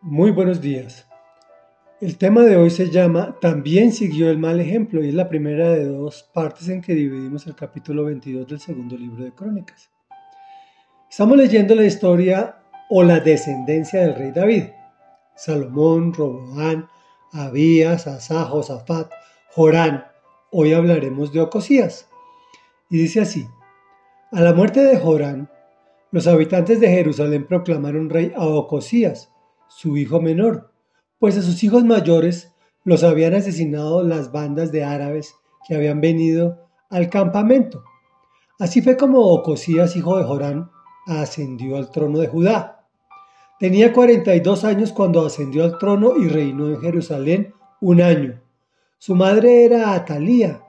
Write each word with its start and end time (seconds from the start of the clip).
Muy 0.00 0.30
buenos 0.30 0.60
días. 0.60 1.08
El 2.00 2.18
tema 2.18 2.42
de 2.42 2.56
hoy 2.56 2.70
se 2.70 2.88
llama 2.88 3.36
También 3.40 3.92
siguió 3.92 4.30
el 4.30 4.38
mal 4.38 4.60
ejemplo 4.60 5.02
y 5.02 5.08
es 5.08 5.14
la 5.14 5.28
primera 5.28 5.70
de 5.70 5.86
dos 5.86 6.22
partes 6.32 6.68
en 6.68 6.80
que 6.80 6.94
dividimos 6.94 7.48
el 7.48 7.56
capítulo 7.56 8.04
22 8.04 8.46
del 8.46 8.60
segundo 8.60 8.96
libro 8.96 9.24
de 9.24 9.32
Crónicas. 9.32 9.90
Estamos 11.10 11.36
leyendo 11.36 11.74
la 11.74 11.84
historia 11.84 12.58
o 12.88 13.02
la 13.02 13.18
descendencia 13.18 14.02
del 14.02 14.14
rey 14.14 14.30
David. 14.30 14.64
Salomón, 15.34 16.14
Roboán, 16.14 16.88
Abías, 17.32 18.06
Asa, 18.06 18.44
Josafat, 18.44 19.10
Jorán. 19.50 20.04
Hoy 20.52 20.74
hablaremos 20.74 21.32
de 21.32 21.40
Ocosías. 21.40 22.08
Y 22.88 22.98
dice 22.98 23.22
así, 23.22 23.48
a 24.30 24.42
la 24.42 24.52
muerte 24.52 24.80
de 24.80 24.96
Jorán, 24.96 25.50
los 26.12 26.28
habitantes 26.28 26.78
de 26.78 26.88
Jerusalén 26.88 27.48
proclamaron 27.48 28.08
rey 28.08 28.32
a 28.36 28.46
Ocosías, 28.46 29.32
su 29.68 29.96
hijo 29.96 30.20
menor, 30.20 30.72
pues 31.18 31.36
a 31.36 31.42
sus 31.42 31.62
hijos 31.62 31.84
mayores 31.84 32.52
los 32.84 33.04
habían 33.04 33.34
asesinado 33.34 34.02
las 34.02 34.32
bandas 34.32 34.72
de 34.72 34.84
árabes 34.84 35.34
que 35.66 35.74
habían 35.74 36.00
venido 36.00 36.68
al 36.90 37.10
campamento. 37.10 37.84
Así 38.58 38.80
fue 38.82 38.96
como 38.96 39.20
Ocosías, 39.20 39.94
hijo 39.94 40.16
de 40.16 40.24
Jorán, 40.24 40.70
ascendió 41.06 41.76
al 41.76 41.90
trono 41.90 42.18
de 42.18 42.28
Judá. 42.28 42.86
Tenía 43.60 43.92
42 43.92 44.64
años 44.64 44.92
cuando 44.92 45.24
ascendió 45.24 45.64
al 45.64 45.78
trono 45.78 46.16
y 46.16 46.28
reinó 46.28 46.68
en 46.68 46.80
Jerusalén 46.80 47.54
un 47.80 48.00
año. 48.00 48.40
Su 48.98 49.14
madre 49.14 49.64
era 49.64 49.94
Atalía, 49.94 50.62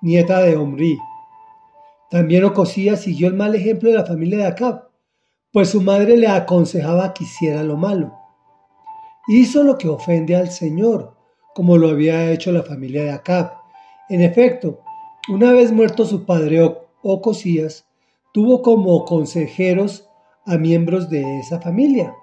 nieta 0.00 0.40
de 0.40 0.56
Omri. 0.56 0.98
También 2.10 2.44
Ocosías 2.44 3.02
siguió 3.02 3.28
el 3.28 3.34
mal 3.34 3.54
ejemplo 3.54 3.90
de 3.90 3.96
la 3.96 4.06
familia 4.06 4.38
de 4.38 4.46
Acab, 4.46 4.88
pues 5.52 5.70
su 5.70 5.82
madre 5.82 6.16
le 6.16 6.28
aconsejaba 6.28 7.12
que 7.12 7.24
hiciera 7.24 7.62
lo 7.62 7.76
malo 7.76 8.25
hizo 9.26 9.64
lo 9.64 9.76
que 9.76 9.88
ofende 9.88 10.36
al 10.36 10.50
Señor, 10.50 11.14
como 11.54 11.76
lo 11.76 11.88
había 11.88 12.30
hecho 12.30 12.52
la 12.52 12.62
familia 12.62 13.02
de 13.02 13.10
Acab. 13.10 13.52
En 14.08 14.20
efecto, 14.20 14.80
una 15.28 15.52
vez 15.52 15.72
muerto 15.72 16.04
su 16.04 16.24
padre 16.24 16.62
Ocosías, 17.02 17.86
tuvo 18.32 18.62
como 18.62 19.04
consejeros 19.04 20.08
a 20.44 20.58
miembros 20.58 21.10
de 21.10 21.40
esa 21.40 21.60
familia, 21.60 22.14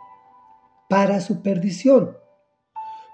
para 0.88 1.20
su 1.20 1.42
perdición. 1.42 2.16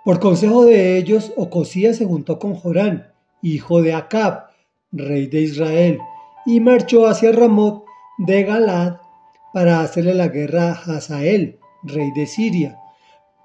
Por 0.06 0.20
consejo 0.20 0.66
de 0.66 0.98
ellos, 0.98 1.34
Ocosías 1.36 1.98
se 1.98 2.06
juntó 2.06 2.38
con 2.38 2.56
Jorán, 2.56 3.12
hijo 3.42 3.82
de 3.82 3.94
Acab, 3.94 4.50
rey 4.92 5.28
de 5.28 5.42
Israel, 5.42 6.00
y 6.46 6.60
marchó 6.60 7.08
hacia 7.08 7.32
Ramot 7.32 7.84
de 8.20 8.44
Galad 8.44 8.98
para 9.54 9.82
hacerle 9.82 10.14
la 10.14 10.28
guerra 10.28 10.72
a 10.72 10.98
Hazael, 10.98 11.60
rey 11.84 12.12
de 12.12 12.28
Siria 12.28 12.80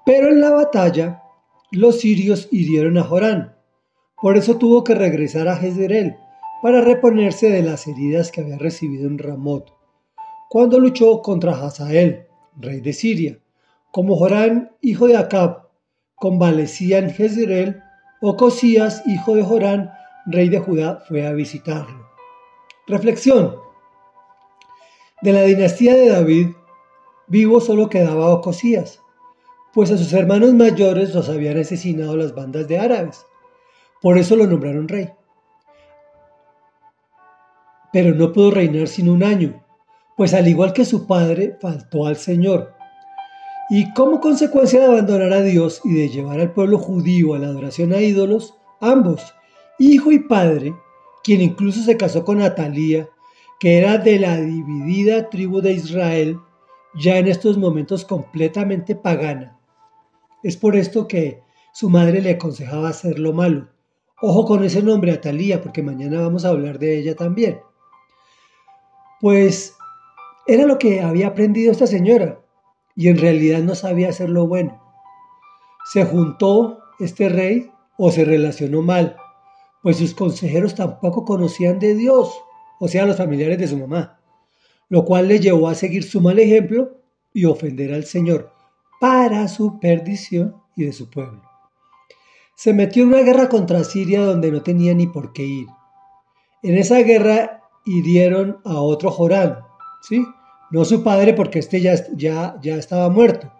pero 0.05 0.29
en 0.29 0.39
la 0.39 0.51
batalla, 0.51 1.23
los 1.71 1.99
sirios 1.99 2.47
hirieron 2.51 2.97
a 2.97 3.03
Jorán. 3.03 3.55
Por 4.21 4.37
eso 4.37 4.57
tuvo 4.57 4.83
que 4.83 4.93
regresar 4.93 5.47
a 5.47 5.57
Jezreel 5.57 6.15
para 6.61 6.81
reponerse 6.81 7.49
de 7.49 7.63
las 7.63 7.87
heridas 7.87 8.31
que 8.31 8.41
había 8.41 8.57
recibido 8.57 9.07
en 9.07 9.17
Ramot, 9.17 9.73
cuando 10.49 10.79
luchó 10.79 11.21
contra 11.21 11.53
Hazael, 11.53 12.27
rey 12.55 12.81
de 12.81 12.93
Siria. 12.93 13.39
Como 13.91 14.15
Jorán, 14.15 14.71
hijo 14.81 15.07
de 15.07 15.17
Acab, 15.17 15.69
convalecía 16.15 16.99
en 16.99 17.09
Jezreel, 17.09 17.81
Ocosías, 18.21 19.01
hijo 19.07 19.35
de 19.35 19.43
Jorán, 19.43 19.91
rey 20.27 20.49
de 20.49 20.59
Judá, 20.59 21.03
fue 21.07 21.25
a 21.25 21.33
visitarlo. 21.33 22.05
Reflexión. 22.87 23.55
De 25.21 25.33
la 25.33 25.41
dinastía 25.41 25.95
de 25.95 26.09
David, 26.09 26.49
vivo 27.27 27.59
solo 27.59 27.89
quedaba 27.89 28.29
Ocosías 28.29 29.01
pues 29.75 29.91
a 29.91 29.97
sus 29.97 30.13
hermanos 30.13 30.53
mayores 30.53 31.13
los 31.13 31.27
habían 31.27 31.57
asesinado 31.57 32.15
las 32.15 32.33
bandas 32.33 32.65
de 32.69 32.79
árabes. 32.79 33.25
Por 34.01 34.17
eso 34.17 34.37
lo 34.37 34.47
nombraron 34.47 34.87
rey. 34.87 35.09
Pero 37.91 38.15
no 38.15 38.31
pudo 38.31 38.51
reinar 38.51 38.87
sin 38.87 39.09
un 39.09 39.21
año, 39.21 39.65
pues 40.15 40.33
al 40.33 40.47
igual 40.47 40.71
que 40.71 40.85
su 40.85 41.05
padre, 41.05 41.57
faltó 41.59 42.05
al 42.07 42.15
Señor. 42.15 42.73
Y 43.69 43.91
como 43.91 44.21
consecuencia 44.21 44.79
de 44.79 44.85
abandonar 44.85 45.33
a 45.33 45.41
Dios 45.41 45.81
y 45.83 45.93
de 45.93 46.07
llevar 46.07 46.39
al 46.39 46.53
pueblo 46.53 46.77
judío 46.77 47.33
a 47.33 47.39
la 47.39 47.47
adoración 47.47 47.91
a 47.91 47.99
ídolos, 47.99 48.55
ambos, 48.79 49.35
hijo 49.77 50.09
y 50.09 50.19
padre, 50.19 50.73
quien 51.21 51.41
incluso 51.41 51.81
se 51.81 51.97
casó 51.97 52.23
con 52.23 52.41
Atalía, 52.41 53.09
que 53.59 53.77
era 53.79 53.97
de 53.97 54.19
la 54.19 54.37
dividida 54.39 55.29
tribu 55.29 55.59
de 55.59 55.73
Israel, 55.73 56.39
ya 56.93 57.17
en 57.17 57.27
estos 57.27 57.57
momentos 57.57 58.05
completamente 58.05 58.95
pagana, 58.95 59.54
es 60.45 60.57
por 60.57 60.75
esto 60.75 61.07
que 61.07 61.41
su 61.73 61.89
madre 61.89 62.21
le 62.21 62.29
aconsejaba 62.29 62.89
hacer 62.89 63.17
lo 63.17 63.33
malo. 63.33 63.67
Ojo 64.21 64.45
con 64.45 64.63
ese 64.63 64.83
nombre, 64.83 65.11
Atalía, 65.11 65.59
porque 65.59 65.81
mañana 65.81 66.21
vamos 66.21 66.45
a 66.45 66.49
hablar 66.49 66.77
de 66.77 66.99
ella 66.99 67.15
también. 67.15 67.61
Pues 69.19 69.73
era 70.45 70.67
lo 70.67 70.77
que 70.77 71.01
había 71.01 71.29
aprendido 71.29 71.71
esta 71.71 71.87
señora 71.87 72.41
y 72.95 73.07
en 73.07 73.17
realidad 73.17 73.63
no 73.63 73.73
sabía 73.73 74.09
hacer 74.09 74.29
lo 74.29 74.45
bueno. 74.45 74.79
Se 75.91 76.05
juntó 76.05 76.77
este 76.99 77.27
rey 77.27 77.71
o 77.97 78.11
se 78.11 78.23
relacionó 78.23 78.83
mal, 78.83 79.17
pues 79.81 79.97
sus 79.97 80.13
consejeros 80.13 80.75
tampoco 80.75 81.25
conocían 81.25 81.79
de 81.79 81.95
Dios, 81.95 82.39
o 82.79 82.87
sea, 82.87 83.07
los 83.07 83.17
familiares 83.17 83.57
de 83.57 83.67
su 83.67 83.79
mamá, 83.79 84.19
lo 84.89 85.05
cual 85.05 85.27
le 85.27 85.39
llevó 85.39 85.69
a 85.69 85.73
seguir 85.73 86.03
su 86.03 86.21
mal 86.21 86.37
ejemplo 86.37 86.99
y 87.33 87.45
ofender 87.45 87.95
al 87.95 88.05
Señor 88.05 88.54
para 89.05 89.47
su 89.47 89.79
perdición 89.79 90.55
y 90.75 90.85
de 90.85 90.91
su 90.91 91.11
pueblo. 91.11 91.43
Se 92.55 92.73
metió 92.73 93.03
en 93.03 93.09
una 93.09 93.21
guerra 93.21 93.49
contra 93.49 93.83
Siria 93.83 94.21
donde 94.21 94.51
no 94.51 94.63
tenía 94.63 94.95
ni 94.95 95.05
por 95.05 95.31
qué 95.31 95.43
ir. 95.43 95.67
En 96.63 96.75
esa 96.75 96.97
guerra 97.03 97.61
hirieron 97.85 98.57
a 98.65 98.81
otro 98.81 99.11
Jorán, 99.11 99.59
¿sí? 100.01 100.25
No 100.71 100.85
su 100.85 101.03
padre 101.03 101.35
porque 101.35 101.59
este 101.59 101.81
ya, 101.81 101.93
ya, 102.15 102.57
ya 102.63 102.77
estaba 102.77 103.07
muerto, 103.09 103.53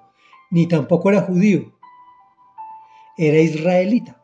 ni 0.49 0.67
tampoco 0.67 1.11
era 1.11 1.21
judío, 1.21 1.77
era 3.15 3.37
israelita. 3.37 4.19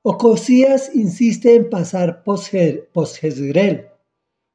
Ocosías 0.00 0.94
insiste 0.94 1.56
en 1.56 1.68
pasar 1.68 2.24
post-Jezreel. 2.24 3.88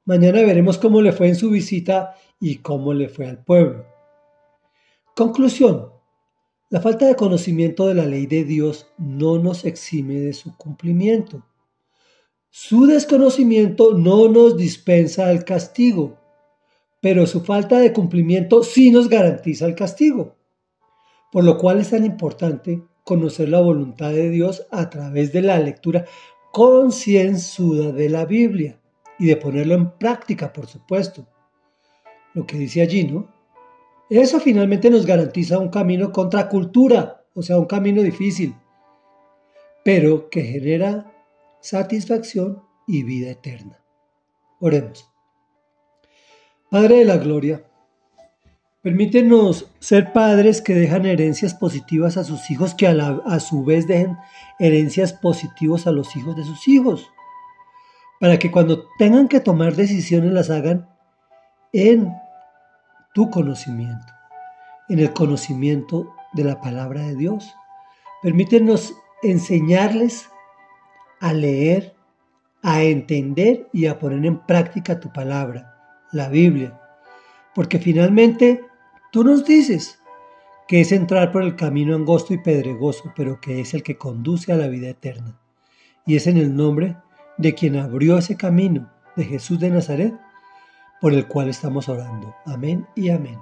Mañana 0.06 0.42
veremos 0.42 0.80
cómo 0.80 1.04
le 1.04 1.12
fue 1.12 1.28
en 1.28 1.36
su 1.36 1.52
visita 1.52 2.16
y 2.40 2.58
cómo 2.64 2.96
le 2.96 3.10
fue 3.10 3.28
al 3.28 3.44
pueblo. 3.44 3.93
Conclusión. 5.16 5.92
La 6.72 6.82
falta 6.82 7.06
de 7.06 7.16
conocimiento 7.16 7.88
de 7.88 7.94
la 7.94 8.06
ley 8.08 8.26
de 8.26 8.44
Dios 8.46 8.88
no 8.98 9.38
nos 9.38 9.64
exime 9.64 10.16
de 10.16 10.34
su 10.34 10.58
cumplimiento. 10.58 11.46
Su 12.50 12.88
desconocimiento 12.88 13.94
no 13.94 14.28
nos 14.28 14.58
dispensa 14.58 15.30
el 15.30 15.44
castigo, 15.44 16.18
pero 17.00 17.28
su 17.28 17.42
falta 17.42 17.78
de 17.78 17.94
cumplimiento 17.94 18.64
sí 18.64 18.90
nos 18.90 19.08
garantiza 19.08 19.68
el 19.68 19.76
castigo. 19.76 20.36
Por 21.32 21.44
lo 21.44 21.60
cual 21.60 21.80
es 21.80 21.92
tan 21.92 22.06
importante 22.06 22.82
conocer 23.04 23.50
la 23.50 23.62
voluntad 23.62 24.10
de 24.10 24.32
Dios 24.32 24.66
a 24.72 24.90
través 24.90 25.32
de 25.32 25.44
la 25.44 25.60
lectura 25.60 26.06
concienzuda 26.52 27.92
de 27.92 28.10
la 28.10 28.26
Biblia 28.26 28.82
y 29.20 29.28
de 29.28 29.38
ponerlo 29.38 29.76
en 29.76 29.92
práctica, 29.92 30.52
por 30.52 30.66
supuesto. 30.66 31.28
Lo 32.34 32.48
que 32.48 32.58
dice 32.58 32.82
allí, 32.82 33.04
¿no? 33.04 33.43
Eso 34.22 34.40
finalmente 34.40 34.92
nos 34.92 35.08
garantiza 35.08 35.58
un 35.58 35.70
camino 35.70 36.12
contra 36.12 36.48
cultura, 36.48 37.26
o 37.34 37.42
sea, 37.42 37.58
un 37.58 37.66
camino 37.66 38.04
difícil, 38.04 38.54
pero 39.84 40.30
que 40.30 40.44
genera 40.44 41.12
satisfacción 41.62 42.62
y 42.86 43.02
vida 43.02 43.32
eterna. 43.32 43.80
Oremos. 44.60 45.10
Padre 46.70 46.98
de 46.98 47.06
la 47.06 47.18
Gloria, 47.18 47.64
permítenos 48.84 49.72
ser 49.80 50.14
padres 50.14 50.62
que 50.62 50.76
dejan 50.76 51.08
herencias 51.08 51.56
positivas 51.56 52.16
a 52.16 52.24
sus 52.24 52.52
hijos, 52.52 52.76
que 52.76 52.86
a, 52.86 53.20
a 53.26 53.40
su 53.40 53.66
vez 53.66 53.88
dejen 53.88 54.16
herencias 54.60 55.12
positivas 55.12 55.88
a 55.88 55.92
los 55.92 56.16
hijos 56.16 56.36
de 56.36 56.44
sus 56.44 56.68
hijos, 56.68 57.10
para 58.20 58.38
que 58.38 58.52
cuando 58.52 58.86
tengan 59.00 59.28
que 59.28 59.40
tomar 59.40 59.76
decisiones 59.76 60.34
las 60.34 60.52
hagan 60.52 60.88
en 61.72 62.14
tu 63.14 63.30
conocimiento, 63.30 64.14
en 64.90 65.00
el 65.00 65.14
conocimiento 65.14 66.14
de 66.34 66.44
la 66.44 66.60
palabra 66.60 67.02
de 67.02 67.16
Dios. 67.16 67.56
Permítenos 68.22 68.94
enseñarles 69.22 70.30
a 71.20 71.32
leer, 71.34 71.96
a 72.62 72.84
entender 72.84 73.70
y 73.72 73.86
a 73.86 74.00
poner 74.00 74.26
en 74.26 74.40
práctica 74.40 75.00
tu 75.00 75.12
palabra, 75.12 75.78
la 76.12 76.30
Biblia. 76.30 76.80
Porque 77.56 77.80
finalmente 77.80 78.66
tú 79.12 79.24
nos 79.24 79.46
dices 79.46 80.00
que 80.68 80.82
es 80.82 80.92
entrar 80.92 81.32
por 81.32 81.44
el 81.44 81.56
camino 81.56 81.96
angosto 81.96 82.34
y 82.34 82.40
pedregoso, 82.40 83.14
pero 83.16 83.40
que 83.40 83.62
es 83.62 83.74
el 83.74 83.84
que 83.84 83.98
conduce 83.98 84.52
a 84.52 84.56
la 84.56 84.68
vida 84.68 84.90
eterna. 84.90 85.40
Y 86.06 86.16
es 86.16 86.28
en 86.28 86.38
el 86.38 86.56
nombre 86.56 86.98
de 87.38 87.54
quien 87.54 87.76
abrió 87.78 88.18
ese 88.18 88.38
camino, 88.38 88.90
de 89.16 89.26
Jesús 89.26 89.60
de 89.60 89.70
Nazaret, 89.70 90.14
por 91.04 91.14
el 91.14 91.28
cual 91.28 91.50
estamos 91.50 91.90
orando. 91.90 92.34
Amén 92.46 92.88
y 92.96 93.10
amén. 93.10 93.38